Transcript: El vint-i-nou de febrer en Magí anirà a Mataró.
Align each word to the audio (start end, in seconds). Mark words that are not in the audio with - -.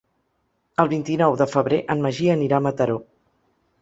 El 0.83 0.87
vint-i-nou 0.93 1.37
de 1.41 1.47
febrer 1.51 1.81
en 1.95 2.03
Magí 2.07 2.31
anirà 2.37 2.59
a 2.59 2.65
Mataró. 2.69 2.97